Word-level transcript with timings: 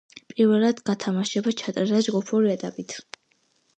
პირველად, 0.29 0.79
გათამაშება 0.89 1.53
ჩატარდა 1.61 2.03
ჯგუფური 2.07 2.53
ეტაპით. 2.55 2.97